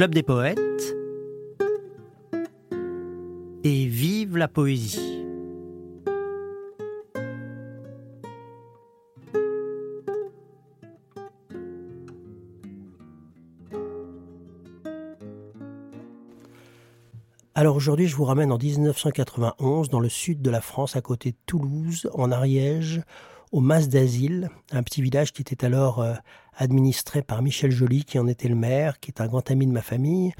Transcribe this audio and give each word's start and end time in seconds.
Club 0.00 0.14
des 0.14 0.22
poètes 0.22 0.96
et 3.64 3.84
vive 3.84 4.38
la 4.38 4.48
poésie. 4.48 5.26
Alors 17.54 17.76
aujourd'hui, 17.76 18.06
je 18.06 18.16
vous 18.16 18.24
ramène 18.24 18.52
en 18.52 18.56
1991 18.56 19.90
dans 19.90 20.00
le 20.00 20.08
sud 20.08 20.40
de 20.40 20.48
la 20.48 20.62
France, 20.62 20.96
à 20.96 21.02
côté 21.02 21.32
de 21.32 21.36
Toulouse, 21.44 22.08
en 22.14 22.32
Ariège, 22.32 23.02
au 23.52 23.60
Mas 23.60 23.88
d'Asile, 23.88 24.48
un 24.70 24.82
petit 24.82 25.02
village 25.02 25.32
qui 25.32 25.42
était 25.42 25.64
alors 25.64 26.00
euh, 26.00 26.14
administré 26.56 27.22
par 27.22 27.42
Michel 27.42 27.70
Joly, 27.70 28.04
qui 28.04 28.18
en 28.18 28.28
était 28.28 28.48
le 28.48 28.54
maire, 28.54 29.00
qui 29.00 29.10
est 29.10 29.20
un 29.20 29.26
grand 29.26 29.50
ami 29.50 29.66
de 29.66 29.72
ma 29.72 29.82
famille, 29.82 30.32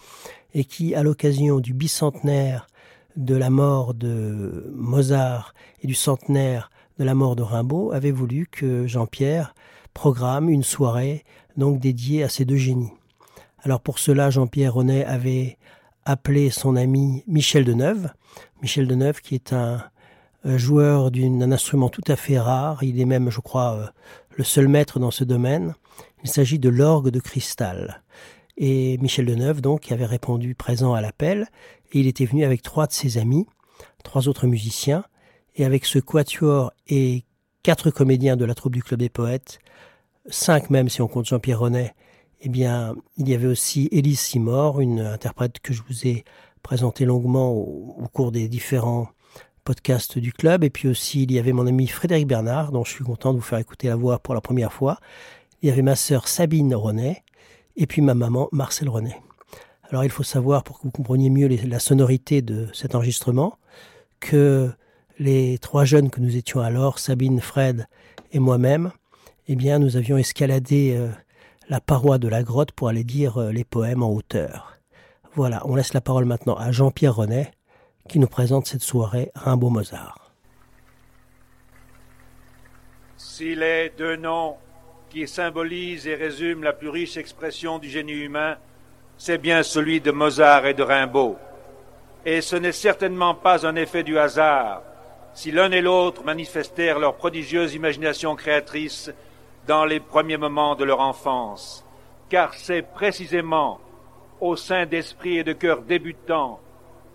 et 0.54 0.64
qui, 0.64 0.94
à 0.94 1.02
l'occasion 1.02 1.60
du 1.60 1.74
bicentenaire 1.74 2.66
de 3.16 3.34
la 3.34 3.50
mort 3.50 3.94
de 3.94 4.72
Mozart 4.74 5.54
et 5.82 5.86
du 5.86 5.94
centenaire 5.94 6.70
de 6.98 7.04
la 7.04 7.14
mort 7.14 7.36
de 7.36 7.42
Rimbaud, 7.42 7.92
avait 7.92 8.12
voulu 8.12 8.46
que 8.46 8.86
Jean-Pierre 8.86 9.54
programme 9.94 10.48
une 10.48 10.62
soirée 10.62 11.24
donc 11.56 11.80
dédiée 11.80 12.22
à 12.22 12.28
ces 12.28 12.44
deux 12.44 12.56
génies. 12.56 12.92
Alors 13.62 13.80
pour 13.80 13.98
cela, 13.98 14.30
Jean-Pierre 14.30 14.74
René 14.74 15.04
avait 15.04 15.58
appelé 16.04 16.50
son 16.50 16.76
ami 16.76 17.24
Michel 17.26 17.64
Deneuve. 17.64 18.10
Michel 18.62 18.86
Deneuve 18.86 19.20
qui 19.20 19.34
est 19.34 19.52
un 19.52 19.82
joueur 20.44 21.10
d'un 21.10 21.52
instrument 21.52 21.88
tout 21.88 22.04
à 22.06 22.16
fait 22.16 22.38
rare. 22.38 22.82
Il 22.82 23.00
est 23.00 23.04
même, 23.04 23.30
je 23.30 23.40
crois, 23.40 23.74
euh, 23.74 23.86
le 24.36 24.44
seul 24.44 24.68
maître 24.68 24.98
dans 24.98 25.10
ce 25.10 25.24
domaine. 25.24 25.74
Il 26.22 26.30
s'agit 26.30 26.58
de 26.58 26.68
l'orgue 26.68 27.10
de 27.10 27.20
cristal. 27.20 28.02
Et 28.56 28.98
Michel 28.98 29.26
Deneuve, 29.26 29.60
donc, 29.60 29.90
avait 29.90 30.06
répondu 30.06 30.54
présent 30.54 30.92
à 30.92 31.00
l'appel, 31.00 31.48
et 31.92 32.00
il 32.00 32.06
était 32.06 32.26
venu 32.26 32.44
avec 32.44 32.62
trois 32.62 32.86
de 32.86 32.92
ses 32.92 33.16
amis, 33.16 33.46
trois 34.04 34.28
autres 34.28 34.46
musiciens, 34.46 35.04
et 35.56 35.64
avec 35.64 35.86
ce 35.86 35.98
quatuor 35.98 36.72
et 36.88 37.24
quatre 37.62 37.90
comédiens 37.90 38.36
de 38.36 38.44
la 38.44 38.54
troupe 38.54 38.74
du 38.74 38.82
Club 38.82 39.00
des 39.00 39.08
Poètes, 39.08 39.60
cinq 40.28 40.70
même 40.70 40.88
si 40.88 41.00
on 41.00 41.08
compte 41.08 41.26
Jean-Pierre 41.26 41.60
Renet, 41.60 41.94
eh 42.42 42.48
bien, 42.48 42.94
il 43.16 43.28
y 43.28 43.34
avait 43.34 43.46
aussi 43.46 43.88
Élise 43.92 44.20
Simor, 44.20 44.80
une 44.80 45.00
interprète 45.00 45.60
que 45.60 45.72
je 45.72 45.82
vous 45.88 46.06
ai 46.06 46.24
présentée 46.62 47.04
longuement 47.04 47.52
au, 47.52 48.08
cours 48.12 48.32
des 48.32 48.48
différents 48.48 49.08
podcasts 49.64 50.18
du 50.18 50.32
club. 50.32 50.64
Et 50.64 50.70
puis 50.70 50.88
aussi, 50.88 51.22
il 51.22 51.32
y 51.32 51.38
avait 51.38 51.52
mon 51.52 51.66
ami 51.66 51.86
Frédéric 51.86 52.26
Bernard, 52.26 52.72
dont 52.72 52.84
je 52.84 52.90
suis 52.90 53.04
content 53.04 53.32
de 53.32 53.38
vous 53.38 53.44
faire 53.44 53.58
écouter 53.58 53.88
la 53.88 53.96
voix 53.96 54.18
pour 54.18 54.34
la 54.34 54.40
première 54.40 54.72
fois. 54.72 54.98
Il 55.62 55.68
y 55.68 55.72
avait 55.72 55.82
ma 55.82 55.96
sœur 55.96 56.28
Sabine 56.28 56.74
Renet, 56.74 57.22
et 57.76 57.86
puis 57.86 58.02
ma 58.02 58.14
maman 58.14 58.48
Marcel 58.52 58.88
Renet. 58.88 59.16
Alors, 59.90 60.04
il 60.04 60.10
faut 60.10 60.22
savoir, 60.22 60.62
pour 60.62 60.78
que 60.78 60.84
vous 60.84 60.90
compreniez 60.90 61.30
mieux 61.30 61.48
la 61.48 61.80
sonorité 61.80 62.42
de 62.42 62.68
cet 62.72 62.94
enregistrement, 62.94 63.58
que 64.20 64.70
les 65.18 65.58
trois 65.58 65.84
jeunes 65.84 66.10
que 66.10 66.20
nous 66.20 66.36
étions 66.36 66.60
alors, 66.60 66.98
Sabine, 66.98 67.40
Fred 67.40 67.86
et 68.32 68.38
moi-même, 68.38 68.92
eh 69.48 69.56
bien, 69.56 69.78
nous 69.78 69.96
avions 69.96 70.16
escaladé 70.16 70.94
euh, 70.96 71.08
la 71.68 71.80
paroi 71.80 72.18
de 72.18 72.28
la 72.28 72.42
grotte 72.42 72.72
pour 72.72 72.88
aller 72.88 73.04
dire 73.04 73.38
euh, 73.38 73.52
les 73.52 73.64
poèmes 73.64 74.02
en 74.02 74.10
hauteur. 74.10 74.78
Voilà, 75.34 75.62
on 75.66 75.74
laisse 75.74 75.92
la 75.92 76.00
parole 76.00 76.24
maintenant 76.24 76.54
à 76.54 76.72
Jean-Pierre 76.72 77.16
Renet 77.16 77.50
qui 78.10 78.18
nous 78.18 78.26
présente 78.26 78.66
cette 78.66 78.82
soirée 78.82 79.30
Rimbaud-Mozart. 79.36 80.32
Si 83.16 83.54
les 83.54 83.92
deux 83.96 84.16
noms 84.16 84.56
qui 85.08 85.28
symbolisent 85.28 86.08
et 86.08 86.16
résument 86.16 86.64
la 86.64 86.72
plus 86.72 86.88
riche 86.88 87.16
expression 87.16 87.78
du 87.78 87.88
génie 87.88 88.12
humain, 88.12 88.56
c'est 89.16 89.38
bien 89.38 89.62
celui 89.62 90.00
de 90.00 90.10
Mozart 90.10 90.66
et 90.66 90.74
de 90.74 90.82
Rimbaud. 90.82 91.36
Et 92.26 92.40
ce 92.40 92.56
n'est 92.56 92.72
certainement 92.72 93.34
pas 93.34 93.64
un 93.64 93.76
effet 93.76 94.02
du 94.02 94.18
hasard 94.18 94.82
si 95.32 95.52
l'un 95.52 95.70
et 95.70 95.80
l'autre 95.80 96.24
manifestèrent 96.24 96.98
leur 96.98 97.14
prodigieuse 97.14 97.74
imagination 97.74 98.34
créatrice 98.34 99.12
dans 99.68 99.84
les 99.84 100.00
premiers 100.00 100.36
moments 100.36 100.74
de 100.74 100.84
leur 100.84 100.98
enfance, 100.98 101.84
car 102.28 102.54
c'est 102.54 102.82
précisément 102.82 103.78
au 104.40 104.56
sein 104.56 104.86
d'esprits 104.86 105.38
et 105.38 105.44
de 105.44 105.52
cœurs 105.52 105.82
débutants, 105.82 106.58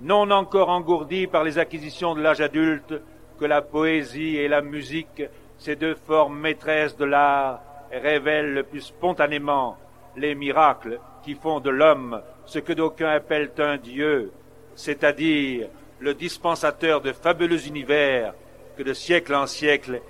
non 0.01 0.29
encore 0.31 0.69
engourdis 0.69 1.27
par 1.27 1.43
les 1.43 1.57
acquisitions 1.57 2.15
de 2.15 2.21
l'âge 2.21 2.41
adulte, 2.41 3.01
que 3.39 3.45
la 3.45 3.61
poésie 3.61 4.37
et 4.37 4.47
la 4.47 4.61
musique, 4.61 5.23
ces 5.57 5.75
deux 5.75 5.95
formes 5.95 6.39
maîtresses 6.39 6.97
de 6.97 7.05
l'art, 7.05 7.61
révèlent 7.91 8.53
le 8.53 8.63
plus 8.63 8.81
spontanément 8.81 9.77
les 10.15 10.35
miracles 10.35 10.99
qui 11.23 11.35
font 11.35 11.59
de 11.59 11.69
l'homme 11.69 12.21
ce 12.45 12.59
que 12.59 12.73
d'aucuns 12.73 13.09
appellent 13.09 13.51
un 13.57 13.77
dieu, 13.77 14.31
c'est-à-dire 14.75 15.67
le 15.99 16.13
dispensateur 16.13 17.01
de 17.01 17.11
fabuleux 17.11 17.67
univers 17.67 18.33
que 18.77 18.83
de 18.83 18.93
siècle 18.93 19.33
en 19.33 19.47
siècle 19.47 20.01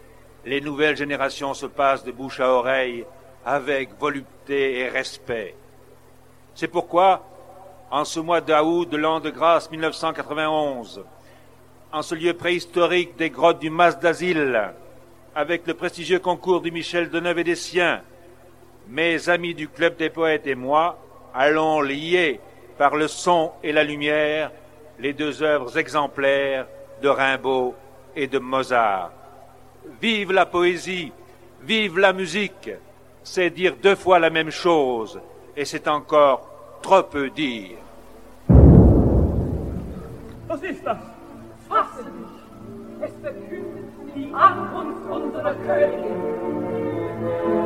les 0.45 0.61
nouvelles 0.61 0.97
générations 0.97 1.53
se 1.53 1.65
passent 1.65 2.03
de 2.03 2.11
bouche 2.11 2.39
à 2.39 2.51
oreille 2.51 3.05
avec 3.45 3.97
volupté 3.99 4.79
et 4.79 4.89
respect. 4.89 5.55
C'est 6.53 6.67
pourquoi, 6.67 7.23
en 7.91 8.05
ce 8.05 8.19
mois 8.19 8.41
d'août 8.41 8.89
de 8.89 8.97
l'an 8.97 9.19
de 9.19 9.29
grâce 9.29 9.69
1991, 9.69 11.03
en 11.91 12.01
ce 12.01 12.15
lieu 12.15 12.33
préhistorique 12.33 13.15
des 13.17 13.29
grottes 13.29 13.59
du 13.59 13.69
Mas 13.69 13.99
d'Asile, 13.99 14.73
avec 15.33 15.67
le 15.67 15.73
prestigieux 15.73 16.19
concours 16.19 16.61
du 16.61 16.71
Michel 16.71 17.09
Deneuve 17.09 17.39
et 17.39 17.43
des 17.43 17.55
siens, 17.55 18.01
mes 18.87 19.29
amis 19.29 19.53
du 19.53 19.67
Club 19.67 19.97
des 19.97 20.09
Poètes 20.09 20.47
et 20.47 20.55
moi 20.55 20.97
allons 21.33 21.81
lier 21.81 22.39
par 22.77 22.95
le 22.95 23.07
son 23.07 23.51
et 23.63 23.71
la 23.71 23.83
lumière 23.83 24.51
les 24.99 25.13
deux 25.13 25.43
œuvres 25.43 25.77
exemplaires 25.77 26.67
de 27.01 27.09
Rimbaud 27.09 27.75
et 28.15 28.27
de 28.27 28.39
Mozart. 28.39 29.11
Vive 30.01 30.31
la 30.31 30.45
poésie, 30.45 31.11
vive 31.61 31.99
la 31.99 32.13
musique, 32.13 32.69
c'est 33.23 33.49
dire 33.49 33.75
deux 33.81 33.95
fois 33.95 34.19
la 34.19 34.29
même 34.29 34.51
chose, 34.51 35.19
et 35.55 35.65
c'est 35.65 35.87
encore 35.87 36.54
trop 36.85 37.09
peu 37.09 37.29
dire. 37.31 37.77
Was 40.47 40.61
ist 40.61 40.85
das? 40.85 40.99
Fasse 41.67 42.03
dich! 42.03 42.35
Es 43.01 43.11
verkündet 43.21 43.85
die 44.15 44.31
Ankunft 44.31 45.09
unserer 45.09 45.55
Königin. 45.55 46.21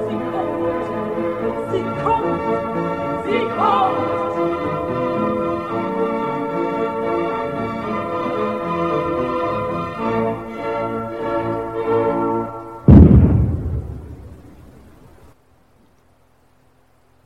Sie 0.07 0.19
kommt! 0.31 0.85
Sie 1.71 1.83
kommt! 2.01 2.41
Sie 3.25 3.41
kommt! 3.57 4.19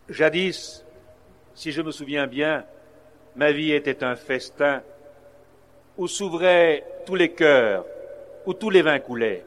Jadis, 0.10 0.83
si 1.56 1.72
je 1.72 1.82
me 1.82 1.92
souviens 1.92 2.28
bien, 2.28 2.66
ma 3.36 3.52
vie 3.52 3.72
était 3.72 4.04
un 4.04 4.16
festin 4.16 4.82
où 5.98 6.08
s'ouvraient 6.08 6.84
tous 7.06 7.16
les 7.16 7.32
cœurs, 7.32 7.86
où 8.46 8.54
tous 8.54 8.70
les 8.70 8.82
vins 8.82 9.00
coulaient. 9.00 9.46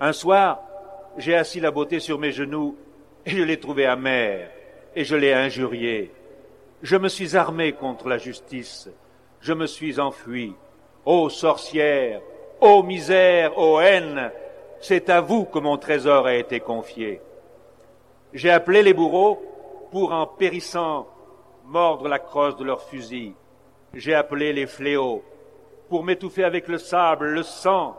Un 0.00 0.12
soir, 0.12 0.60
j'ai 1.16 1.34
assis 1.34 1.60
la 1.60 1.70
beauté 1.70 2.00
sur 2.00 2.18
mes 2.18 2.32
genoux 2.32 2.76
et 3.24 3.30
je 3.30 3.42
l'ai 3.42 3.58
trouvée 3.58 3.86
amère 3.86 4.50
et 4.94 5.04
je 5.04 5.16
l'ai 5.16 5.32
injuriée. 5.32 6.12
Je 6.82 6.96
me 6.96 7.08
suis 7.08 7.36
armé 7.36 7.72
contre 7.72 8.08
la 8.08 8.18
justice, 8.18 8.88
je 9.40 9.52
me 9.52 9.66
suis 9.66 9.98
enfui. 9.98 10.54
Ô 11.04 11.28
sorcière, 11.30 12.20
ô 12.60 12.82
misère, 12.82 13.56
ô 13.58 13.80
haine, 13.80 14.30
c'est 14.80 15.10
à 15.10 15.20
vous 15.20 15.44
que 15.44 15.58
mon 15.58 15.78
trésor 15.78 16.26
a 16.26 16.34
été 16.34 16.60
confié. 16.60 17.20
J'ai 18.32 18.50
appelé 18.50 18.82
les 18.82 18.92
bourreaux 18.92 19.42
pour, 19.90 20.12
en 20.12 20.26
périssant, 20.26 21.08
mordre 21.68 22.08
la 22.08 22.18
crosse 22.18 22.56
de 22.56 22.64
leurs 22.64 22.82
fusils. 22.82 23.34
J'ai 23.94 24.14
appelé 24.14 24.52
les 24.52 24.66
fléaux 24.66 25.22
pour 25.88 26.02
m'étouffer 26.02 26.44
avec 26.44 26.66
le 26.68 26.78
sable, 26.78 27.28
le 27.28 27.42
sang. 27.42 27.96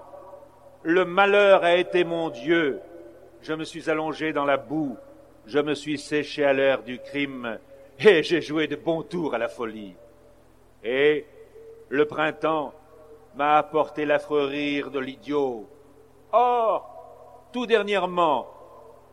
Le 0.83 1.05
malheur 1.05 1.63
a 1.63 1.75
été 1.75 2.03
mon 2.03 2.29
Dieu. 2.29 2.79
Je 3.41 3.53
me 3.53 3.63
suis 3.63 3.89
allongé 3.89 4.33
dans 4.33 4.45
la 4.45 4.57
boue. 4.57 4.97
Je 5.45 5.59
me 5.59 5.73
suis 5.73 5.97
séché 5.97 6.43
à 6.43 6.53
l'heure 6.53 6.83
du 6.83 6.99
crime 6.99 7.59
et 7.99 8.23
j'ai 8.23 8.41
joué 8.41 8.67
de 8.67 8.75
bons 8.75 9.03
tours 9.03 9.33
à 9.33 9.37
la 9.37 9.47
folie. 9.47 9.95
Et 10.83 11.25
le 11.89 12.05
printemps 12.05 12.73
m'a 13.35 13.57
apporté 13.57 14.05
l'affreux 14.05 14.45
rire 14.45 14.91
de 14.91 14.99
l'idiot. 14.99 15.67
Or, 16.31 17.47
tout 17.51 17.65
dernièrement, 17.65 18.47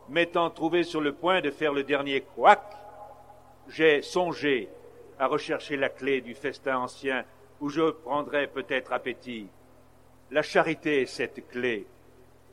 m'étant 0.09 0.49
trouvé 0.49 0.83
sur 0.83 1.01
le 1.01 1.13
point 1.13 1.41
de 1.41 1.51
faire 1.51 1.73
le 1.73 1.83
dernier 1.83 2.21
couac, 2.21 2.61
j'ai 3.69 4.01
songé 4.01 4.69
à 5.19 5.27
rechercher 5.27 5.77
la 5.77 5.89
clé 5.89 6.21
du 6.21 6.33
festin 6.33 6.77
ancien 6.79 7.25
où 7.59 7.69
je 7.69 7.89
prendrais 7.91 8.47
peut-être 8.47 8.93
appétit. 8.93 9.47
La 10.31 10.41
charité 10.41 11.01
est 11.01 11.05
cette 11.05 11.47
clé. 11.49 11.85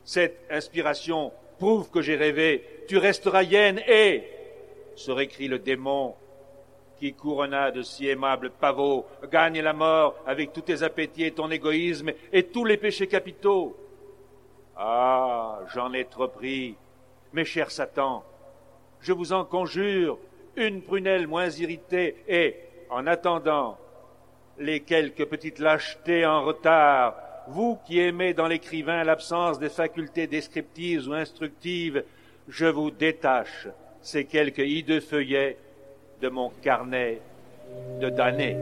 Cette 0.03 0.45
inspiration 0.49 1.31
prouve 1.57 1.89
que 1.89 2.01
j'ai 2.01 2.15
rêvé. 2.15 2.83
Tu 2.87 2.97
resteras 2.97 3.43
hyène 3.43 3.81
et, 3.87 4.23
se 4.95 5.11
récrie 5.11 5.47
le 5.47 5.59
démon, 5.59 6.15
qui 6.97 7.13
couronna 7.13 7.71
de 7.71 7.81
si 7.81 8.07
aimables 8.07 8.51
pavots, 8.51 9.05
gagne 9.31 9.61
la 9.61 9.73
mort 9.73 10.15
avec 10.25 10.53
tous 10.53 10.61
tes 10.61 10.83
appétits 10.83 11.25
et 11.25 11.31
ton 11.31 11.51
égoïsme 11.51 12.11
et 12.31 12.43
tous 12.43 12.65
les 12.65 12.77
péchés 12.77 13.07
capitaux. 13.07 13.75
Ah, 14.77 15.59
j'en 15.73 15.93
ai 15.93 16.05
trop 16.05 16.27
pris, 16.27 16.75
mes 17.33 17.45
chers 17.45 17.71
Satan, 17.71 18.23
je 19.01 19.13
vous 19.13 19.33
en 19.33 19.45
conjure, 19.45 20.17
une 20.57 20.81
prunelle 20.81 21.27
moins 21.27 21.49
irritée 21.49 22.15
et, 22.27 22.55
en 22.89 23.07
attendant, 23.07 23.77
les 24.59 24.81
quelques 24.81 25.25
petites 25.25 25.59
lâchetés 25.59 26.25
en 26.25 26.43
retard, 26.43 27.15
vous 27.47 27.77
qui 27.85 27.99
aimez 27.99 28.33
dans 28.33 28.47
l'écrivain 28.47 29.03
l'absence 29.03 29.59
des 29.59 29.69
facultés 29.69 30.27
descriptives 30.27 31.07
ou 31.07 31.13
instructives, 31.13 32.03
je 32.47 32.65
vous 32.65 32.91
détache 32.91 33.67
ces 34.01 34.25
quelques 34.25 34.59
hideux 34.59 35.01
feuillets 35.01 35.57
de 36.21 36.29
mon 36.29 36.49
carnet 36.61 37.19
de 37.99 38.09
damnés. 38.09 38.57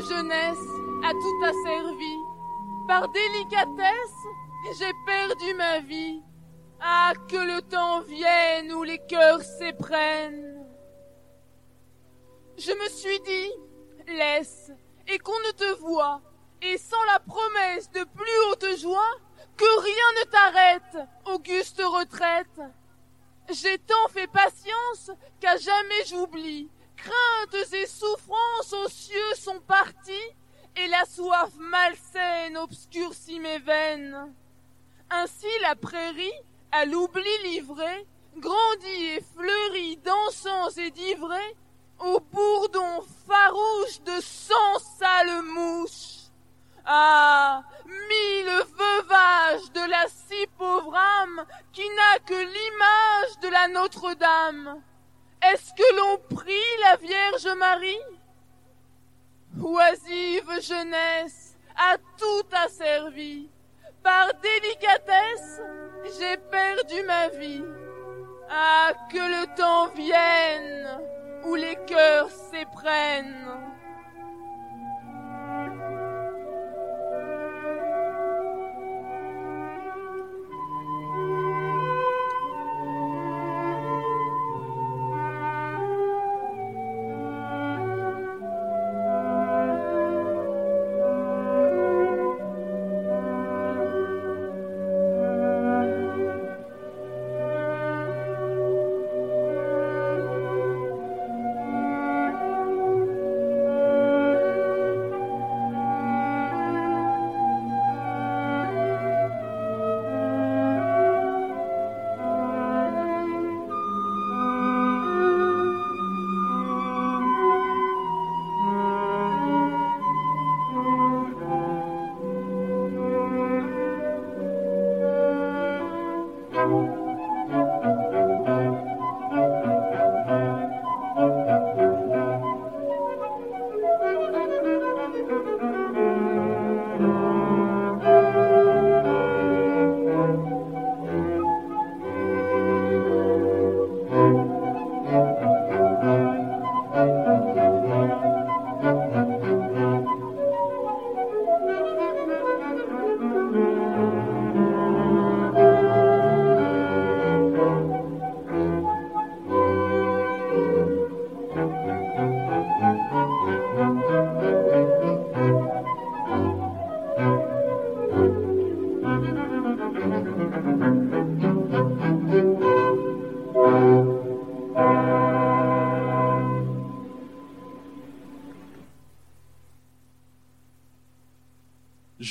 Jeunesse 0.00 0.68
a 1.04 1.10
tout 1.10 1.44
asservi. 1.44 2.16
Par 2.88 3.08
délicatesse, 3.08 4.26
j'ai 4.78 4.92
perdu 5.06 5.54
ma 5.54 5.78
vie. 5.80 6.22
Ah, 6.80 7.12
que 7.28 7.36
le 7.36 7.62
temps 7.62 8.00
vienne 8.00 8.72
où 8.72 8.82
les 8.82 8.98
cœurs 8.98 9.42
s'éprennent. 9.42 10.66
Je 12.58 12.72
me 12.72 12.88
suis 12.88 13.20
dit, 13.20 14.12
laisse, 14.12 14.72
et 15.06 15.18
qu'on 15.18 15.38
ne 15.46 15.52
te 15.52 15.80
voie, 15.80 16.20
et 16.60 16.76
sans 16.78 17.02
la 17.04 17.20
promesse 17.20 17.90
de 17.90 18.04
plus 18.04 18.50
haute 18.50 18.78
joie, 18.80 19.14
que 19.56 19.80
rien 19.80 20.20
ne 20.20 20.30
t'arrête, 20.30 21.08
auguste 21.26 21.82
retraite. 21.84 22.60
J'ai 23.50 23.78
tant 23.78 24.08
fait 24.08 24.28
patience 24.28 25.10
qu'à 25.40 25.56
jamais 25.56 26.04
j'oublie 26.06 26.68
craintes 27.02 27.72
et 27.72 27.86
souffrances 27.86 28.72
aux 28.72 28.88
cieux 28.88 29.34
sont 29.34 29.60
parties, 29.60 30.30
et 30.76 30.86
la 30.88 31.04
soif 31.04 31.50
malsaine 31.58 32.56
obscurcit 32.56 33.40
mes 33.40 33.58
veines. 33.58 34.34
Ainsi 35.10 35.46
la 35.62 35.74
prairie, 35.74 36.40
à 36.70 36.84
l'oubli 36.86 37.38
livrée, 37.44 38.06
grandit 38.36 39.04
et 39.16 39.24
fleurit 39.36 39.98
d'encens 39.98 40.78
et 40.78 40.90
d'ivrée, 40.90 41.56
au 41.98 42.20
bourdon 42.20 43.04
farouche 43.28 44.00
de 44.04 44.20
cent 44.20 44.78
sales 44.98 45.42
mouches. 45.42 46.30
Ah, 46.84 47.62
mille 47.86 48.52
veuvages 48.76 49.70
de 49.72 49.88
la 49.88 50.06
si 50.08 50.46
pauvre 50.58 50.96
âme 50.96 51.44
qui 51.72 51.88
n'a 51.88 52.18
que 52.26 52.34
l'image 52.34 53.38
de 53.42 53.48
la 53.48 53.68
Notre-Dame. 53.68 54.82
Est-ce 55.50 55.72
que 55.74 55.96
l'on 55.96 56.36
prie 56.36 56.52
la 56.82 56.96
Vierge 56.96 57.48
Marie? 57.58 57.98
Oisive 59.60 60.60
jeunesse, 60.60 61.56
à 61.76 61.96
tout 62.16 62.46
asservi. 62.64 63.48
Par 64.02 64.28
délicatesse, 64.40 65.60
j'ai 66.18 66.36
perdu 66.36 67.02
ma 67.06 67.28
vie. 67.28 67.64
Ah, 68.50 68.92
que 69.10 69.18
le 69.18 69.56
temps 69.56 69.88
vienne 69.94 71.00
où 71.44 71.54
les 71.54 71.76
cœurs 71.86 72.30
s'éprennent. 72.30 73.71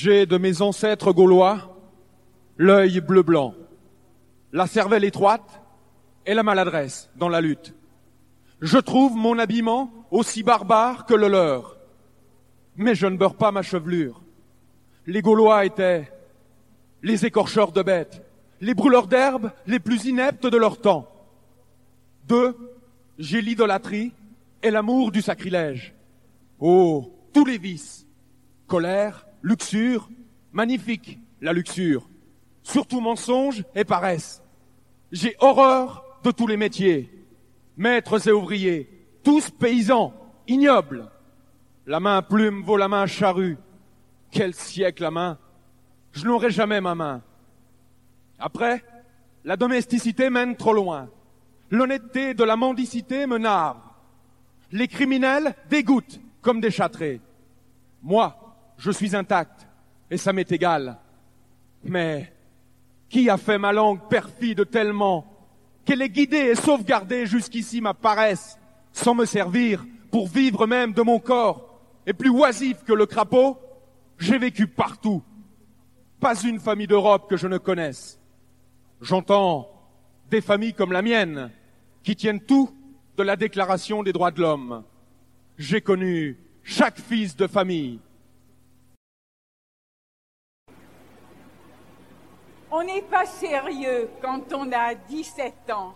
J'ai 0.04 0.26
de 0.26 0.40
mes 0.40 0.64
ancêtres 0.64 1.14
gaulois 1.14 1.78
l'œil 2.58 3.02
bleu-blanc, 3.02 3.54
la 4.52 4.66
cervelle 4.66 5.04
étroite 5.04 5.62
et 6.26 6.34
la 6.34 6.42
maladresse 6.42 7.12
dans 7.18 7.30
la 7.30 7.40
lutte. 7.40 7.76
Je 8.62 8.80
trouve 8.80 9.16
mon 9.16 9.38
habillement 9.38 9.92
aussi 10.10 10.42
barbare 10.42 11.06
que 11.06 11.14
le 11.14 11.28
leur, 11.28 11.78
mais 12.78 12.96
je 12.96 13.06
ne 13.06 13.16
beurre 13.16 13.36
pas 13.36 13.52
ma 13.52 13.62
chevelure. 13.62 14.24
Les 15.06 15.22
Gaulois 15.22 15.66
étaient 15.66 16.12
les 17.04 17.28
écorcheurs 17.28 17.72
de 17.72 17.84
bêtes, 17.84 18.26
les 18.60 18.74
brûleurs 18.74 19.06
d'herbes 19.06 19.52
les 19.68 19.80
plus 19.80 20.06
ineptes 20.06 20.48
de 20.48 20.58
leur 20.58 20.82
temps. 20.82 21.12
D'eux, 22.28 22.58
j'ai 23.20 23.44
l'idolâtrie 23.44 24.14
et 24.64 24.72
l'amour 24.72 25.12
du 25.12 25.22
sacrilège. 25.22 25.94
Oh, 26.60 27.14
tous 27.36 27.46
les 27.46 27.60
vices, 27.60 28.08
colère, 28.66 29.28
luxure, 29.42 30.10
magnifique 30.52 31.20
la 31.42 31.54
luxure, 31.54 32.08
surtout 32.64 33.02
mensonge 33.02 33.64
et 33.76 33.84
paresse. 33.84 34.44
J'ai 35.12 35.36
horreur 35.40 36.04
de 36.24 36.32
tous 36.32 36.48
les 36.48 36.58
métiers, 36.58 37.12
maîtres 37.78 38.28
et 38.28 38.32
ouvriers, 38.32 38.90
tous 39.24 39.50
paysans, 39.50 40.14
ignobles. 40.48 41.10
La 41.86 42.00
main 42.00 42.22
plume 42.22 42.64
vaut 42.64 42.78
la 42.78 42.88
main 42.88 43.06
charrue. 43.06 43.58
Quel 44.32 44.54
siècle 44.54 45.04
la 45.04 45.12
main 45.12 45.38
Je 46.12 46.26
n'aurai 46.26 46.52
jamais 46.52 46.80
ma 46.80 46.96
main. 46.96 47.22
Après, 48.40 48.84
la 49.44 49.58
domesticité 49.58 50.30
mène 50.30 50.56
trop 50.56 50.74
loin. 50.74 51.10
L'honnêteté 51.70 52.34
de 52.34 52.44
la 52.44 52.56
mendicité 52.56 53.26
me 53.28 53.38
narre. 53.38 53.96
Les 54.72 54.88
criminels 54.88 55.56
dégoûtent 55.70 56.22
comme 56.42 56.62
des 56.62 56.72
châtrés. 56.72 57.22
Moi, 58.02 58.51
je 58.82 58.90
suis 58.90 59.16
intact 59.16 59.68
et 60.10 60.18
ça 60.18 60.34
m'est 60.34 60.52
égal. 60.52 60.98
Mais 61.84 62.34
qui 63.10 63.30
a 63.30 63.38
fait 63.38 63.60
ma 63.60 63.72
langue 63.72 64.08
perfide 64.10 64.68
tellement 64.72 65.28
qu'elle 65.86 66.02
est 66.02 66.10
guidée 66.10 66.50
et 66.52 66.56
sauvegardée 66.56 67.28
jusqu'ici 67.28 67.80
ma 67.80 67.94
paresse, 67.94 68.58
sans 68.92 69.14
me 69.14 69.26
servir 69.26 69.86
pour 70.10 70.28
vivre 70.28 70.66
même 70.66 70.94
de 70.94 71.04
mon 71.04 71.20
corps, 71.20 71.80
et 72.08 72.14
plus 72.14 72.32
oisif 72.32 72.84
que 72.84 72.94
le 72.94 73.06
crapaud? 73.06 73.60
J'ai 74.18 74.40
vécu 74.40 74.66
partout. 74.66 75.22
Pas 76.20 76.42
une 76.42 76.60
famille 76.60 76.88
d'Europe 76.88 77.30
que 77.30 77.38
je 77.38 77.48
ne 77.48 77.60
connaisse. 77.60 78.20
J'entends 79.00 79.70
des 80.32 80.42
familles 80.42 80.74
comme 80.74 80.92
la 80.92 81.04
mienne, 81.04 81.52
qui 82.04 82.16
tiennent 82.16 82.42
tout 82.42 82.76
de 83.16 83.24
la 83.24 83.36
Déclaration 83.36 84.02
des 84.02 84.14
droits 84.14 84.32
de 84.32 84.42
l'homme. 84.42 84.84
J'ai 85.60 85.82
connu 85.82 86.40
chaque 86.64 87.00
fils 87.00 87.36
de 87.36 87.46
famille, 87.46 88.00
On 92.74 92.84
n'est 92.84 93.02
pas 93.02 93.26
sérieux 93.26 94.10
quand 94.22 94.54
on 94.54 94.72
a 94.72 94.96
17 94.96 95.72
ans. 95.72 95.94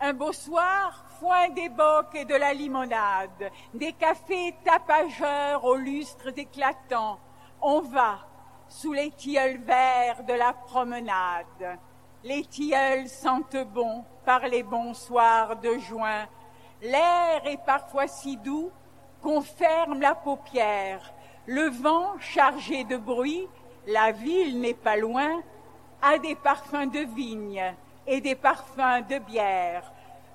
Un 0.00 0.12
beau 0.12 0.32
soir, 0.32 1.04
foin 1.18 1.48
des 1.48 1.68
bocs 1.68 2.14
et 2.14 2.24
de 2.24 2.36
la 2.36 2.54
limonade, 2.54 3.50
des 3.74 3.92
cafés 3.92 4.54
tapageurs 4.64 5.64
aux 5.64 5.74
lustres 5.74 6.32
éclatants. 6.36 7.18
On 7.60 7.80
va 7.80 8.20
sous 8.68 8.92
les 8.92 9.10
tilleuls 9.10 9.58
verts 9.62 10.22
de 10.22 10.34
la 10.34 10.52
promenade. 10.52 11.78
Les 12.22 12.44
tilleuls 12.44 13.08
sentent 13.08 13.66
bon 13.74 14.04
par 14.24 14.46
les 14.46 14.62
bons 14.62 14.94
soirs 14.94 15.56
de 15.56 15.76
juin. 15.78 16.28
L'air 16.82 17.44
est 17.46 17.64
parfois 17.66 18.06
si 18.06 18.36
doux 18.36 18.70
qu'on 19.22 19.40
ferme 19.40 20.00
la 20.00 20.14
paupière. 20.14 21.12
Le 21.46 21.68
vent 21.68 22.12
chargé 22.20 22.84
de 22.84 22.96
bruit, 22.96 23.48
la 23.88 24.12
ville 24.12 24.60
n'est 24.60 24.74
pas 24.74 24.96
loin, 24.96 25.42
a 26.02 26.18
des 26.18 26.34
parfums 26.34 26.90
de 26.92 27.00
vigne 27.14 27.74
et 28.06 28.20
des 28.20 28.34
parfums 28.34 29.02
de 29.08 29.18
bière. 29.18 29.90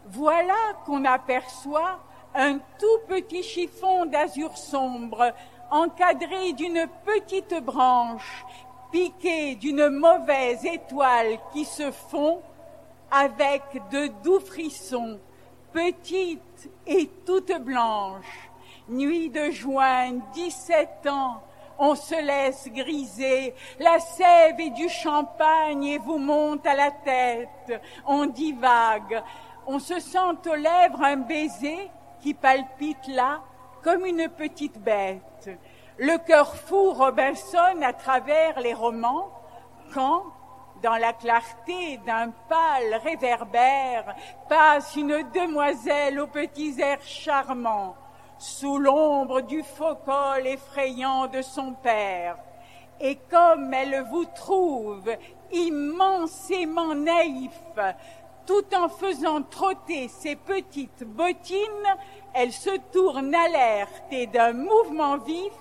Voilà 0.06 0.74
qu'on 0.86 1.04
aperçoit 1.06 2.00
un 2.34 2.58
tout 2.58 3.00
petit 3.08 3.44
chiffon 3.44 4.06
d'azur 4.06 4.58
sombre 4.58 5.34
encadré 5.70 6.54
d'une 6.54 6.88
petite 7.06 7.62
branche 7.64 8.46
piqué 8.92 9.56
d'une 9.56 9.90
mauvaise 9.90 10.66
étoile 10.66 11.38
qui 11.52 11.66
se 11.66 11.92
fond 11.92 12.42
avec 13.12 13.64
de 13.92 14.08
doux 14.24 14.40
frissons, 14.40 15.20
petite 15.74 16.70
et 16.86 17.10
toute 17.26 17.52
blanche. 17.62 18.50
Nuit 18.90 19.30
de 19.30 19.52
juin, 19.52 20.14
dix-sept 20.34 21.08
ans, 21.08 21.42
on 21.80 21.96
se 21.96 22.16
laisse 22.16 22.70
griser, 22.70 23.54
la 23.80 24.00
sève 24.00 24.60
et 24.60 24.70
du 24.72 24.90
champagne 24.90 25.84
et 25.86 25.98
vous 25.98 26.18
monte 26.18 26.66
à 26.66 26.76
la 26.76 26.92
tête, 26.92 27.82
on 28.06 28.26
divague, 28.26 29.22
on 29.66 29.80
se 29.80 30.00
sent 30.00 30.50
aux 30.50 30.56
lèvres 30.56 31.04
un 31.04 31.18
baiser 31.18 31.90
qui 32.20 32.34
palpite 32.34 33.08
là 33.08 33.42
comme 33.84 34.06
une 34.06 34.28
petite 34.30 34.80
bête. 34.80 35.50
Le 35.98 36.18
cœur 36.18 36.56
fou 36.56 36.92
Robinson 36.92 37.82
à 37.82 37.94
travers 37.94 38.60
les 38.60 38.74
romans, 38.74 39.30
quand, 39.94 40.24
dans 40.84 40.98
la 40.98 41.14
clarté 41.14 41.98
d'un 42.06 42.30
pâle 42.50 43.02
réverbère, 43.04 44.16
passe 44.48 44.96
une 44.96 45.24
demoiselle 45.34 46.20
aux 46.20 46.28
petits 46.28 46.80
airs 46.80 47.02
charmants, 47.02 47.96
sous 48.40 48.78
l'ombre 48.78 49.42
du 49.42 49.64
faux 49.64 49.96
col 50.06 50.48
effrayant 50.48 51.28
de 51.28 51.42
son 51.42 51.74
père. 51.74 52.38
Et 53.00 53.18
comme 53.30 53.74
elle 53.74 54.06
vous 54.10 54.26
trouve 54.26 55.10
immensément 55.52 56.96
naïf, 56.96 57.52
tout 58.46 58.66
en 58.76 58.90
faisant 58.90 59.44
trotter 59.44 60.08
ses 60.08 60.36
petites 60.36 61.04
bottines, 61.04 61.96
elle 62.34 62.52
se 62.52 62.78
tourne 62.92 63.36
alerte 63.36 64.04
et 64.12 64.28
d'un 64.28 64.54
mouvement 64.54 65.18
vif, 65.18 65.54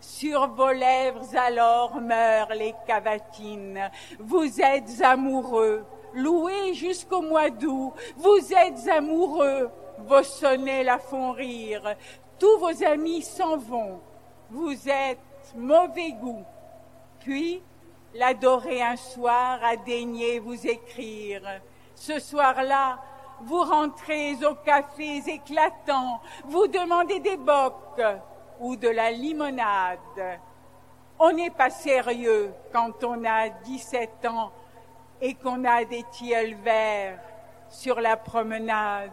sur 0.00 0.46
vos 0.48 0.72
lèvres 0.72 1.36
alors 1.36 2.00
meurent 2.00 2.54
les 2.54 2.74
cavatines. 2.86 3.90
Vous 4.20 4.60
êtes 4.60 5.02
amoureux, 5.02 5.84
loué 6.14 6.72
jusqu'au 6.74 7.20
mois 7.20 7.50
d'août, 7.50 7.92
vous 8.16 8.52
êtes 8.52 8.88
amoureux, 8.88 9.70
vos 10.06 10.22
sonnets 10.22 10.84
la 10.84 10.98
font 10.98 11.32
rire, 11.32 11.96
tous 12.38 12.58
vos 12.58 12.84
amis 12.84 13.22
s'en 13.22 13.56
vont, 13.56 14.00
vous 14.50 14.88
êtes 14.88 15.18
mauvais 15.56 16.12
goût. 16.12 16.44
Puis, 17.20 17.62
l'adoré 18.14 18.82
un 18.82 18.96
soir 18.96 19.58
a 19.62 19.76
daigné 19.76 20.38
vous 20.38 20.66
écrire. 20.66 21.42
Ce 21.94 22.18
soir-là, 22.18 22.98
vous 23.40 23.62
rentrez 23.62 24.36
aux 24.44 24.54
cafés 24.54 25.22
éclatants, 25.26 26.20
vous 26.44 26.66
demandez 26.66 27.20
des 27.20 27.36
bocs 27.36 28.02
ou 28.60 28.76
de 28.76 28.88
la 28.88 29.10
limonade. 29.10 30.40
On 31.18 31.32
n'est 31.32 31.50
pas 31.50 31.70
sérieux 31.70 32.52
quand 32.72 33.02
on 33.04 33.24
a 33.24 33.48
17 33.48 34.26
ans 34.26 34.52
et 35.20 35.34
qu'on 35.34 35.64
a 35.64 35.84
des 35.84 36.04
tilleuls 36.12 36.54
verts 36.54 37.18
sur 37.68 38.00
la 38.00 38.16
promenade. 38.16 39.10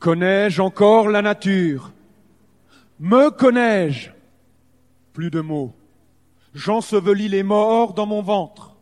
Connais-je 0.00 0.62
encore 0.62 1.10
la 1.10 1.20
nature? 1.20 1.92
Me 2.98 3.30
connais-je? 3.30 4.10
Plus 5.12 5.30
de 5.30 5.42
mots. 5.42 5.74
J'ensevelis 6.54 7.28
les 7.28 7.42
morts 7.42 7.92
dans 7.92 8.06
mon 8.06 8.22
ventre. 8.22 8.74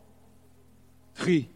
Cris, 1.14 1.48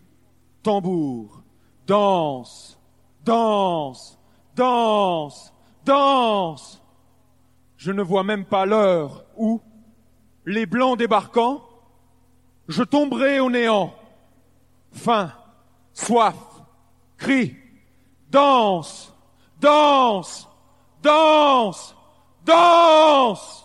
tambour, 0.64 1.44
danse, 1.86 2.76
danse, 3.24 4.18
danse, 4.56 5.54
danse. 5.84 6.82
Je 7.76 7.92
ne 7.92 8.02
vois 8.02 8.24
même 8.24 8.44
pas 8.44 8.66
l'heure 8.66 9.24
où, 9.36 9.60
les 10.44 10.66
blancs 10.66 10.98
débarquant, 10.98 11.62
je 12.66 12.82
tomberai 12.82 13.38
au 13.38 13.48
néant. 13.48 13.94
Faim, 14.90 15.32
soif, 15.92 16.34
cri, 17.16 17.56
danse, 18.28 19.11
danse, 19.62 20.48
danse, 21.00 21.94
danse. 22.44 23.61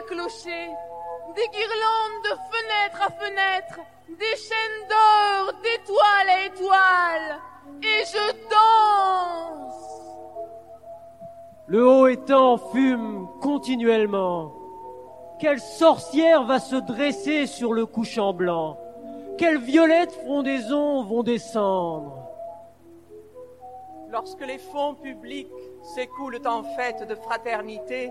À 0.00 0.02
clocher, 0.02 0.70
des 1.36 1.48
guirlandes 1.48 2.22
de 2.24 2.34
fenêtre 2.50 3.02
à 3.02 3.10
fenêtre, 3.10 3.80
des 4.08 4.36
chaînes 4.36 4.88
d'or 4.88 5.52
d'étoile 5.62 6.28
à 6.28 6.46
étoile, 6.46 7.40
et 7.82 8.04
je 8.06 8.32
danse. 8.50 9.74
Le 11.66 11.86
haut 11.86 12.06
étang 12.08 12.56
fume 12.72 13.28
continuellement. 13.40 14.52
Quelle 15.38 15.60
sorcière 15.60 16.44
va 16.44 16.58
se 16.58 16.76
dresser 16.76 17.46
sur 17.46 17.72
le 17.72 17.86
couchant 17.86 18.32
blanc? 18.32 18.78
Quelles 19.38 19.60
violettes 19.60 20.12
frondaisons 20.12 21.04
vont 21.04 21.22
descendre? 21.22 22.26
Lorsque 24.10 24.44
les 24.44 24.58
fonds 24.58 24.94
publics 24.94 25.48
s'écoulent 25.82 26.40
en 26.46 26.62
fête 26.62 27.06
de 27.06 27.14
fraternité, 27.14 28.10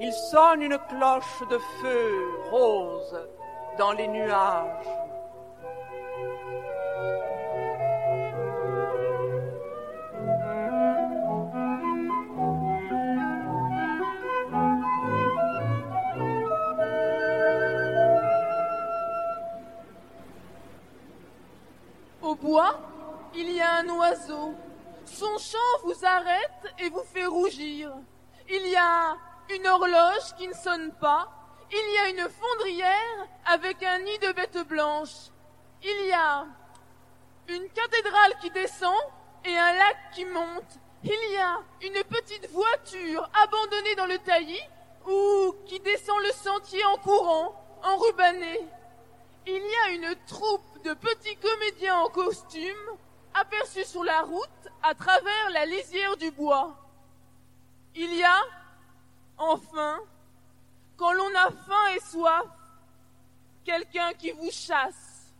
il 0.00 0.12
sonne 0.14 0.62
une 0.62 0.78
cloche 0.88 1.42
de 1.50 1.58
feu 1.58 2.30
rose 2.50 3.28
dans 3.76 3.92
les 3.92 4.08
nuages. 4.08 4.86
Au 22.22 22.34
bois, 22.34 22.74
il 23.34 23.50
y 23.50 23.60
a 23.60 23.74
un 23.80 23.88
oiseau. 23.90 24.54
Son 25.04 25.36
chant 25.38 25.58
vous 25.84 26.04
arrête 26.04 26.74
et 26.78 26.88
vous 26.88 27.02
fait 27.12 27.26
rougir. 27.26 27.92
Il 28.48 28.66
y 28.66 28.76
a 28.76 29.16
une 29.54 29.66
horloge 29.66 30.34
qui 30.36 30.48
ne 30.48 30.54
sonne 30.54 30.92
pas. 31.00 31.28
Il 31.72 31.94
y 31.94 31.98
a 31.98 32.08
une 32.08 32.30
fondrière 32.30 33.28
avec 33.46 33.82
un 33.82 33.98
nid 34.00 34.18
de 34.18 34.32
bêtes 34.32 34.68
blanches. 34.68 35.30
Il 35.82 36.06
y 36.06 36.12
a 36.12 36.46
une 37.48 37.68
cathédrale 37.70 38.34
qui 38.40 38.50
descend 38.50 39.00
et 39.44 39.56
un 39.56 39.72
lac 39.74 39.96
qui 40.14 40.24
monte. 40.24 40.78
Il 41.02 41.32
y 41.32 41.38
a 41.38 41.60
une 41.82 42.02
petite 42.04 42.50
voiture 42.50 43.28
abandonnée 43.42 43.94
dans 43.96 44.06
le 44.06 44.18
taillis 44.18 44.68
ou 45.06 45.54
qui 45.66 45.80
descend 45.80 46.20
le 46.22 46.32
sentier 46.32 46.84
en 46.84 46.96
courant, 46.98 47.54
enrubanné. 47.82 48.60
Il 49.46 49.62
y 49.62 49.74
a 49.86 49.90
une 49.92 50.14
troupe 50.26 50.82
de 50.84 50.92
petits 50.94 51.36
comédiens 51.36 51.96
en 51.96 52.08
costume 52.08 52.76
aperçus 53.34 53.84
sur 53.84 54.04
la 54.04 54.22
route 54.22 54.68
à 54.82 54.94
travers 54.94 55.50
la 55.52 55.64
lisière 55.66 56.16
du 56.16 56.30
bois. 56.30 56.76
Il 57.94 58.14
y 58.14 58.22
a, 58.22 58.36
enfin, 59.40 59.98
quand 60.96 61.12
l'on 61.12 61.34
a 61.34 61.50
faim 61.50 61.86
et 61.96 62.00
soif, 62.00 62.46
quelqu'un 63.64 64.12
qui 64.12 64.30
vous 64.30 64.50
chasse. 64.50 65.34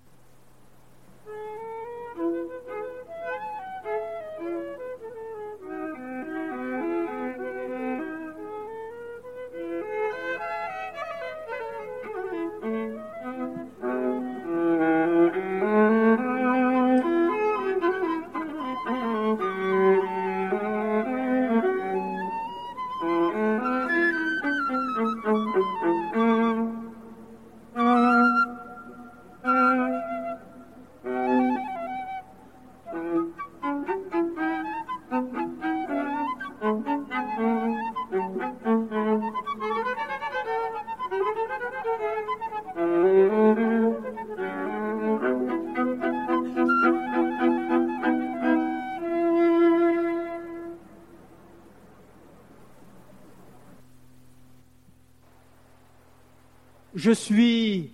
Je 57.10 57.14
suis 57.16 57.90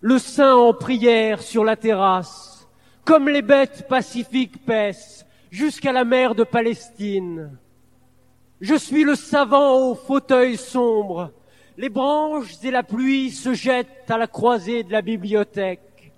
le 0.00 0.18
saint 0.18 0.54
en 0.54 0.72
prière 0.72 1.42
sur 1.42 1.64
la 1.64 1.76
terrasse, 1.76 2.66
comme 3.04 3.28
les 3.28 3.42
bêtes 3.42 3.86
pacifiques 3.90 4.64
paissent 4.64 5.26
jusqu'à 5.50 5.92
la 5.92 6.06
mer 6.06 6.34
de 6.34 6.44
Palestine. 6.44 7.58
Je 8.62 8.74
suis 8.74 9.04
le 9.04 9.16
savant 9.16 9.90
au 9.90 9.94
fauteuil 9.94 10.56
sombre, 10.56 11.30
les 11.76 11.90
branches 11.90 12.54
et 12.62 12.70
la 12.70 12.82
pluie 12.82 13.32
se 13.32 13.52
jettent 13.52 14.10
à 14.10 14.16
la 14.16 14.26
croisée 14.26 14.82
de 14.82 14.92
la 14.92 15.02
bibliothèque. 15.02 16.14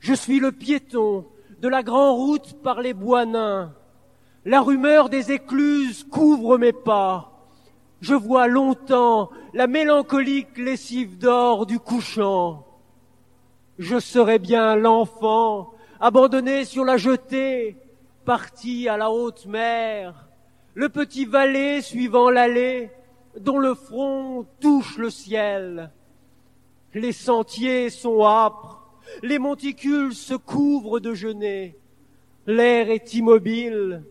Je 0.00 0.14
suis 0.14 0.40
le 0.40 0.52
piéton 0.52 1.26
de 1.60 1.68
la 1.68 1.82
grande 1.82 2.16
route 2.16 2.62
par 2.62 2.80
les 2.80 2.94
bois 2.94 3.26
nains. 3.26 3.74
La 4.46 4.62
rumeur 4.62 5.10
des 5.10 5.32
écluses 5.32 6.02
couvre 6.04 6.56
mes 6.56 6.72
pas. 6.72 7.35
Je 8.00 8.14
vois 8.14 8.46
longtemps 8.46 9.30
la 9.54 9.66
mélancolique 9.66 10.58
lessive 10.58 11.18
d'or 11.18 11.66
du 11.66 11.78
couchant. 11.78 12.66
Je 13.78 13.98
serai 13.98 14.38
bien 14.38 14.76
l'enfant 14.76 15.72
abandonné 16.00 16.64
sur 16.64 16.84
la 16.84 16.96
jetée, 16.98 17.76
parti 18.24 18.88
à 18.88 18.96
la 18.96 19.10
haute 19.10 19.46
mer, 19.46 20.28
le 20.74 20.88
petit 20.88 21.24
valet 21.24 21.80
suivant 21.80 22.28
l'allée 22.28 22.90
dont 23.40 23.58
le 23.58 23.74
front 23.74 24.46
touche 24.60 24.98
le 24.98 25.10
ciel. 25.10 25.90
Les 26.92 27.12
sentiers 27.12 27.90
sont 27.90 28.24
âpres, 28.24 28.82
les 29.22 29.38
monticules 29.38 30.14
se 30.14 30.34
couvrent 30.34 31.00
de 31.00 31.14
genêts, 31.14 31.76
l'air 32.46 32.90
est 32.90 33.14
immobile, 33.14 34.04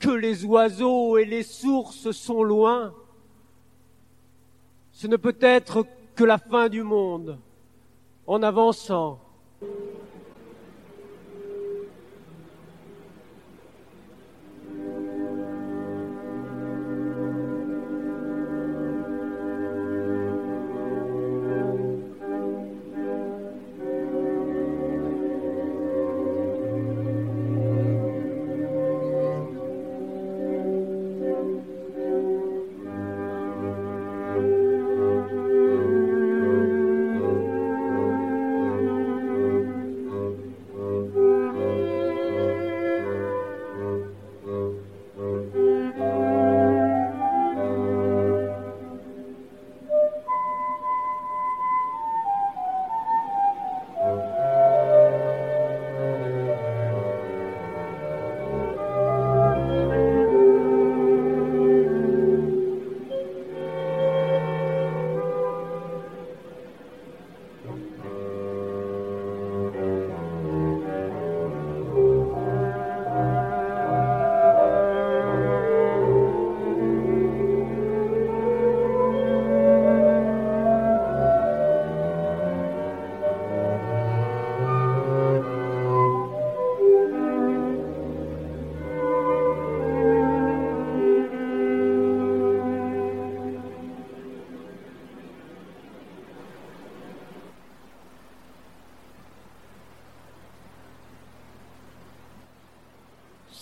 que 0.00 0.10
les 0.10 0.44
oiseaux 0.44 1.18
et 1.18 1.24
les 1.24 1.44
sources 1.44 2.10
sont 2.10 2.42
loin. 2.42 2.92
Ce 4.92 5.06
ne 5.06 5.16
peut 5.16 5.36
être 5.40 5.86
que 6.16 6.24
la 6.24 6.38
fin 6.38 6.68
du 6.68 6.82
monde 6.82 7.38
en 8.26 8.42
avançant. 8.42 9.20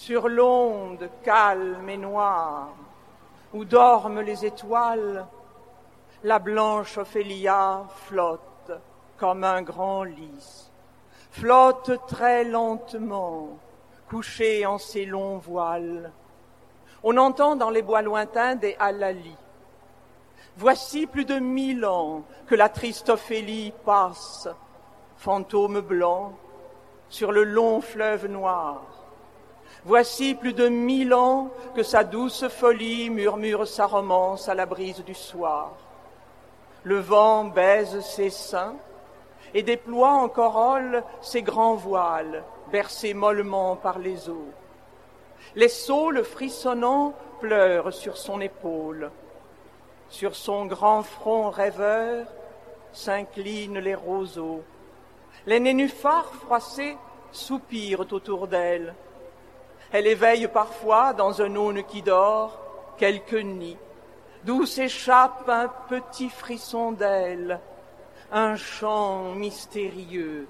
Sur 0.09 0.31
l'onde 0.31 1.11
calme 1.23 1.87
et 1.91 1.99
noire, 1.99 2.71
où 3.53 3.67
dorment 3.67 4.23
les 4.23 4.47
étoiles, 4.47 5.27
la 6.25 6.39
blanche 6.39 6.97
Ophélia 6.97 7.85
flotte 8.07 8.73
comme 9.19 9.45
un 9.45 9.61
grand 9.61 10.05
lys, 10.05 10.73
flotte 11.31 12.07
très 12.07 12.45
lentement, 12.45 13.59
couchée 14.09 14.65
en 14.65 14.79
ses 14.79 15.05
longs 15.05 15.37
voiles. 15.37 16.11
On 17.03 17.19
entend 17.19 17.55
dans 17.55 17.69
les 17.69 17.83
bois 17.83 18.01
lointains 18.01 18.55
des 18.55 18.77
halalis. 18.79 19.37
Voici 20.57 21.07
plus 21.07 21.27
de 21.27 21.39
mille 21.39 21.85
ans 21.85 22.23
que 22.47 22.55
la 22.55 22.71
triste 22.71 23.11
Ophélie 23.11 23.75
passe, 23.85 24.49
fantôme 25.19 25.83
blanc, 25.83 26.33
sur 27.11 27.31
le 27.31 27.45
long 27.45 27.83
fleuve 27.83 28.27
noir. 28.27 28.98
Voici 29.85 30.35
plus 30.35 30.53
de 30.53 30.69
mille 30.69 31.15
ans 31.15 31.51
que 31.75 31.83
sa 31.83 32.05
douce 32.05 32.49
folie 32.49 33.11
murmure 33.11 33.67
sa 33.67 33.87
romance 33.87 34.49
à 34.49 34.55
la 34.55 34.67
brise 34.67 35.05
du 35.05 35.15
soir. 35.15 35.73
Le 36.85 36.99
vent 36.99 37.45
baise 37.45 38.01
ses 38.01 38.31
seins 38.31 38.77
et 39.55 39.63
déploie 39.63 40.11
en 40.11 40.29
corolle 40.29 41.03
ses 41.21 41.43
grands 41.43 41.75
voiles, 41.75 42.45
bercés 42.71 43.15
mollement 43.15 43.77
par 43.77 43.99
les 43.99 44.29
eaux. 44.29 44.53
Les 45.55 45.69
saules 45.69 46.25
frissonnants 46.25 47.15
pleurent 47.41 47.93
sur 47.93 48.17
son 48.17 48.41
épaule. 48.41 49.11
Sur 50.11 50.35
son 50.35 50.67
grand 50.67 51.03
front 51.03 51.51
rêveur 51.51 52.27
s'inclinent 52.93 53.79
les 53.79 53.95
roseaux. 53.95 54.63
Les 55.47 55.61
nénuphars 55.61 56.35
froissés 56.35 56.97
soupirent 57.33 58.07
autour 58.13 58.49
d'elle. 58.49 58.95
Elle 59.93 60.07
éveille 60.07 60.49
parfois 60.49 61.13
dans 61.13 61.41
un 61.41 61.55
aune 61.57 61.83
qui 61.85 62.03
dort 62.03 62.59
quelques 62.99 63.33
nids, 63.35 63.79
d'où 64.45 64.67
s'échappe 64.67 65.49
un 65.49 65.69
petit 65.89 66.29
frisson 66.29 66.93
d'elle. 66.93 67.61
Un 68.31 68.57
chant 68.57 69.33
mystérieux 69.35 70.47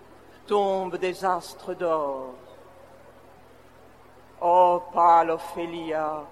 tombe 0.47 0.97
des 0.97 1.25
astres 1.25 1.75
d'or. 1.75 2.35
Oh, 4.41 4.83
pâle 4.93 5.31
Ophélia, 5.31 6.23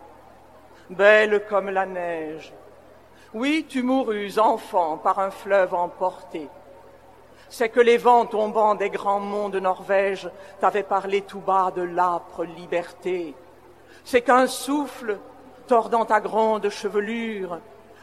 belle 0.90 1.44
comme 1.48 1.70
la 1.70 1.86
neige, 1.86 2.52
oui, 3.34 3.66
tu 3.68 3.82
mourus 3.82 4.38
enfant 4.38 4.96
par 4.96 5.18
un 5.18 5.30
fleuve 5.30 5.74
emporté. 5.74 6.48
C'est 7.48 7.68
que 7.68 7.80
les 7.80 7.96
vents 7.96 8.26
tombant 8.26 8.74
des 8.74 8.90
grands 8.90 9.20
monts 9.20 9.48
de 9.48 9.60
Norvège 9.60 10.28
t'avaient 10.60 10.82
parlé 10.82 11.22
tout 11.22 11.40
bas 11.40 11.72
de 11.74 11.82
l'âpre 11.82 12.44
liberté. 12.44 13.34
C'est 14.04 14.22
qu'un 14.22 14.46
souffle, 14.46 15.18
tordant 15.66 16.04
ta 16.04 16.20
grande 16.20 16.68
chevelure, 16.68 17.58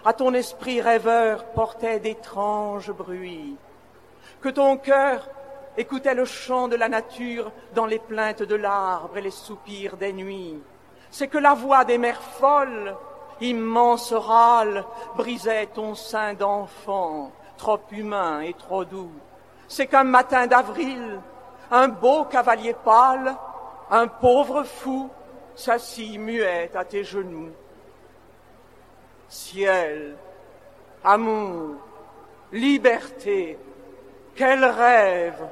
à 0.05 0.13
ton 0.13 0.33
esprit 0.33 0.81
rêveur 0.81 1.45
portait 1.45 1.99
d'étranges 1.99 2.91
bruits. 2.91 3.55
Que 4.41 4.49
ton 4.49 4.77
cœur 4.77 5.29
écoutait 5.77 6.13
le 6.13 6.25
chant 6.25 6.67
de 6.67 6.75
la 6.75 6.89
nature 6.89 7.51
dans 7.73 7.85
les 7.85 7.99
plaintes 7.99 8.43
de 8.43 8.55
l'arbre 8.55 9.17
et 9.17 9.21
les 9.21 9.31
soupirs 9.31 9.97
des 9.97 10.13
nuits. 10.13 10.61
C'est 11.09 11.27
que 11.27 11.37
la 11.37 11.53
voix 11.53 11.85
des 11.85 11.97
mers 11.97 12.21
folles 12.21 12.95
immense 13.41 14.13
râle 14.13 14.85
brisait 15.15 15.67
ton 15.67 15.95
sein 15.95 16.33
d'enfant, 16.33 17.31
trop 17.57 17.79
humain 17.91 18.41
et 18.41 18.53
trop 18.53 18.85
doux. 18.85 19.11
C'est 19.67 19.87
qu'un 19.87 20.03
matin 20.03 20.47
d'avril, 20.47 21.19
un 21.71 21.87
beau 21.87 22.25
cavalier 22.25 22.73
pâle, 22.73 23.35
un 23.89 24.07
pauvre 24.07 24.63
fou, 24.63 25.09
s'assit 25.55 26.19
muet 26.19 26.71
à 26.75 26.85
tes 26.85 27.03
genoux. 27.03 27.51
Ciel, 29.27 30.15
amour, 31.03 31.75
liberté, 32.51 33.57
quel 34.35 34.63
rêve, 34.63 35.47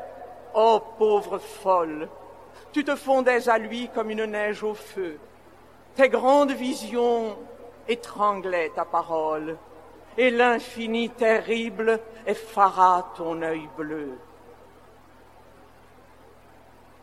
ô 0.54 0.80
pauvre 0.97 1.39
folle, 1.39 2.08
tu 2.71 2.84
te 2.84 2.95
fondais 2.95 3.50
à 3.50 3.58
lui 3.58 3.89
comme 3.93 4.10
une 4.10 4.26
neige 4.26 4.63
au 4.63 4.74
feu. 4.74 5.17
Tes 5.95 6.10
grandes 6.10 6.52
visions 6.52 7.38
étranglait 7.88 8.71
ta 8.74 8.86
parole, 8.86 9.58
et 10.17 10.30
l'infini 10.30 11.10
terrible 11.10 12.00
effara 12.26 13.12
ton 13.15 13.41
œil 13.41 13.67
bleu. 13.78 14.17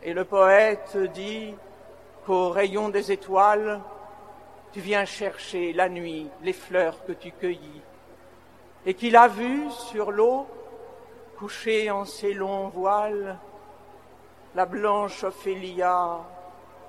Et 0.01 0.13
le 0.13 0.23
poète 0.23 0.97
dit 1.13 1.53
qu'au 2.25 2.49
rayon 2.49 2.89
des 2.89 3.11
étoiles, 3.11 3.81
tu 4.71 4.79
viens 4.79 5.05
chercher 5.05 5.73
la 5.73 5.89
nuit 5.89 6.29
les 6.43 6.53
fleurs 6.53 7.03
que 7.05 7.11
tu 7.11 7.31
cueillis, 7.31 7.81
et 8.85 8.93
qu'il 8.93 9.15
a 9.15 9.27
vu 9.27 9.69
sur 9.71 10.11
l'eau, 10.11 10.47
couchée 11.37 11.89
en 11.89 12.05
ses 12.05 12.33
longs 12.33 12.69
voiles, 12.69 13.37
la 14.55 14.65
blanche 14.65 15.23
Ophélia 15.23 16.19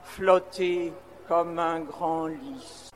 flotter 0.03 0.93
comme 1.29 1.59
un 1.59 1.81
grand 1.81 2.27
lys. 2.27 2.91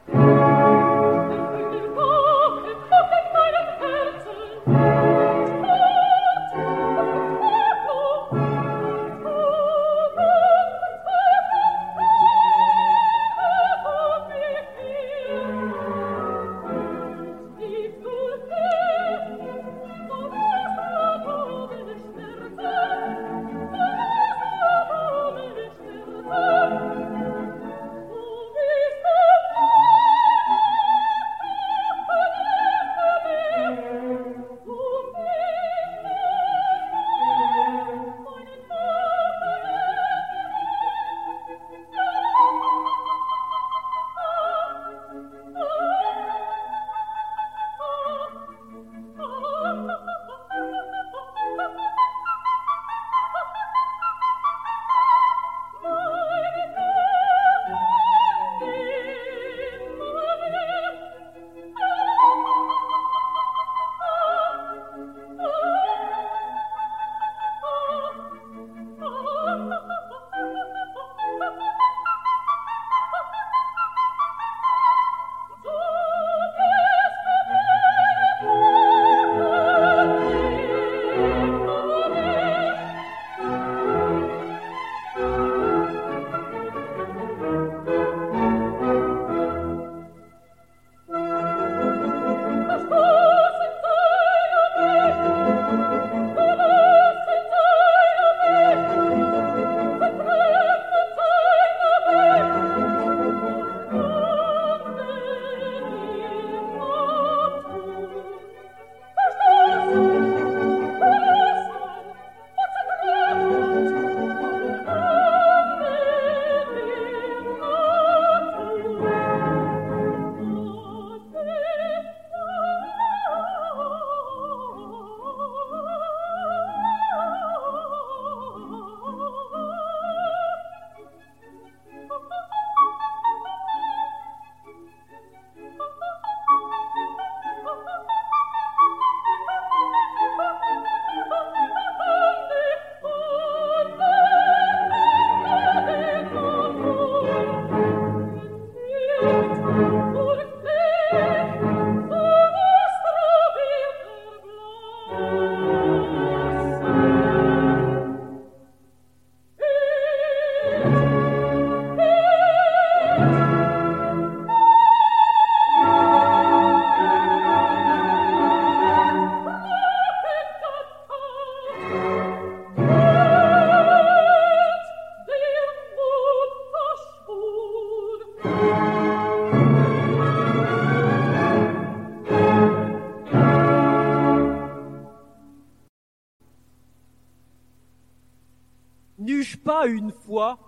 Pas 189.65 189.87
une 189.87 190.13
fois 190.13 190.59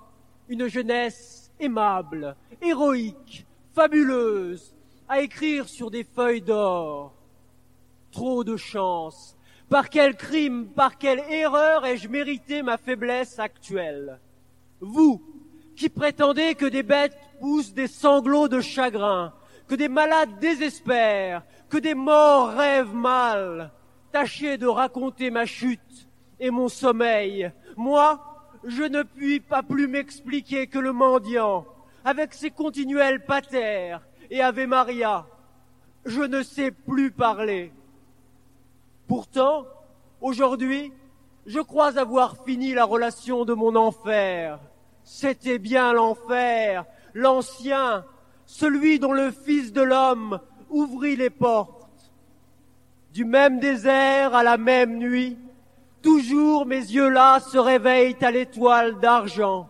une 0.49 0.69
jeunesse 0.69 1.53
aimable, 1.61 2.35
héroïque, 2.63 3.47
fabuleuse, 3.75 4.75
à 5.09 5.21
écrire 5.21 5.69
sur 5.69 5.91
des 5.91 6.05
feuilles 6.05 6.43
d'or 6.43 7.13
Trop 8.11 8.45
de 8.45 8.57
chance. 8.57 9.37
Par 9.69 9.91
quel 9.91 10.17
crime, 10.17 10.69
par 10.69 10.97
quelle 10.97 11.21
erreur 11.31 11.85
ai-je 11.85 12.09
mérité 12.09 12.63
ma 12.63 12.79
faiblesse 12.79 13.39
actuelle? 13.39 14.19
Vous, 14.81 15.23
qui 15.77 15.89
prétendez 15.89 16.55
que 16.55 16.67
des 16.67 16.83
bêtes 16.83 17.19
poussent 17.41 17.75
des 17.75 17.89
sanglots 17.89 18.49
de 18.49 18.61
chagrin, 18.61 19.35
que 19.69 19.75
des 19.75 19.89
malades 19.89 20.39
désespèrent, 20.41 21.43
que 21.69 21.77
des 21.77 21.95
morts 21.95 22.49
rêvent 22.51 22.95
mal, 22.95 23.73
tâchez 24.13 24.57
de 24.57 24.67
raconter 24.67 25.31
ma 25.31 25.45
chute 25.45 26.09
et 26.41 26.51
mon 26.51 26.69
sommeil. 26.69 27.53
Moi, 27.77 28.36
je 28.67 28.83
ne 28.83 29.03
puis 29.03 29.41
pas 29.41 29.63
plus 29.63 29.87
m'expliquer 29.87 30.67
que 30.67 30.79
le 30.79 30.93
mendiant, 30.93 31.65
avec 32.05 32.35
ses 32.35 32.51
continuels 32.51 33.25
patères 33.25 34.03
et 34.31 34.43
Ave 34.43 34.67
Maria. 34.67 35.27
Je 36.05 36.23
ne 36.23 36.43
sais 36.43 36.73
plus 36.73 37.11
parler. 37.11 37.73
Pourtant, 39.07 39.67
aujourd'hui, 40.21 40.93
je 41.47 41.61
crois 41.61 41.99
avoir 41.99 42.45
fini 42.45 42.75
la 42.75 42.85
relation 42.85 43.45
de 43.45 43.55
mon 43.55 43.77
enfer. 43.77 44.59
C'était 45.05 45.59
bien 45.59 45.93
l'enfer, 45.93 46.85
l'ancien, 47.15 48.05
celui 48.47 48.99
dont 48.99 49.13
le 49.13 49.31
Fils 49.31 49.73
de 49.73 49.83
l'homme 49.83 50.41
ouvrit 50.71 51.15
les 51.15 51.31
portes. 51.31 52.11
Du 53.13 53.25
même 53.25 53.61
désert 53.61 54.35
à 54.35 54.43
la 54.43 54.59
même 54.59 54.99
nuit, 54.99 55.39
toujours 56.07 56.67
mes 56.67 56.77
yeux 56.77 57.09
là 57.09 57.41
se 57.41 57.59
réveillent 57.59 58.17
à 58.21 58.31
l'étoile 58.31 59.01
d'argent, 59.01 59.69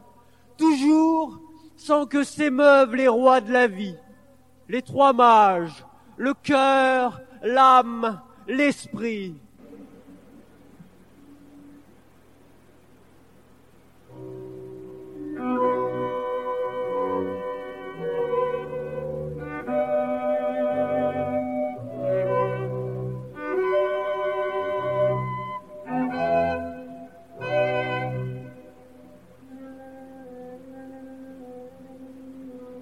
toujours 0.58 1.40
sans 1.76 2.04
que 2.04 2.24
s'émeuvent 2.24 2.94
les 2.94 3.08
rois 3.08 3.40
de 3.40 3.50
la 3.50 3.66
vie, 3.66 3.96
les 4.68 4.82
trois 4.82 5.14
mages, 5.14 5.86
le 6.18 6.34
cœur, 6.34 7.22
l'âme, 7.42 8.20
l'esprit. 8.46 9.34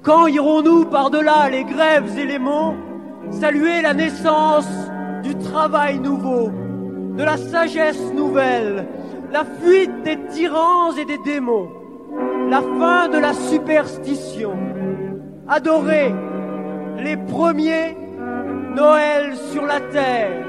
Quand 0.05 0.27
irons-nous 0.27 0.85
par-delà 0.85 1.49
les 1.49 1.65
grèves 1.65 2.19
et 2.19 2.27
les 2.27 2.39
monts 2.39 2.77
saluer 3.31 3.81
la 3.81 3.95
naissance 3.95 4.69
du 5.23 5.35
travail 5.39 5.99
nouveau, 5.99 6.51
de 7.17 7.25
la 7.25 7.39
sagesse 7.39 8.13
nouvelle, 8.13 8.87
la 9.33 9.45
fuite 9.45 10.03
des 10.03 10.19
tyrans 10.27 10.95
et 10.95 11.07
des 11.07 11.17
démons, 11.25 11.71
la 12.51 12.61
fin 12.61 13.09
de 13.09 13.17
la 13.17 13.33
superstition, 13.33 14.55
adorer 15.49 16.15
les 16.99 17.17
premiers 17.17 17.97
Noël 18.75 19.37
sur 19.53 19.65
la 19.65 19.81
terre, 19.81 20.45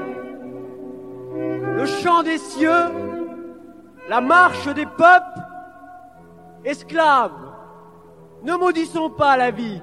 le 1.76 1.86
chant 1.86 2.22
des 2.22 2.38
cieux, 2.38 2.90
la 4.10 4.20
marche 4.20 4.66
des 4.74 4.84
peuples, 4.84 5.40
esclaves, 6.64 7.45
ne 8.44 8.54
maudissons 8.54 9.10
pas 9.10 9.36
la 9.36 9.50
vie. 9.50 9.80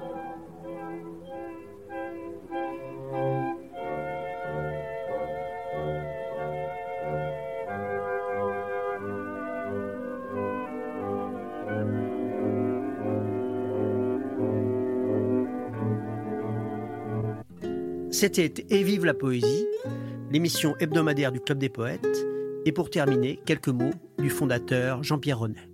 C'était 18.10 18.64
Et 18.70 18.84
vive 18.84 19.04
la 19.04 19.12
poésie, 19.12 19.66
l'émission 20.30 20.74
hebdomadaire 20.78 21.32
du 21.32 21.40
Club 21.40 21.58
des 21.58 21.68
poètes. 21.68 22.06
Et 22.64 22.72
pour 22.72 22.88
terminer, 22.88 23.40
quelques 23.44 23.68
mots 23.68 23.90
du 24.18 24.30
fondateur 24.30 25.02
Jean-Pierre 25.02 25.40
Renet. 25.40 25.73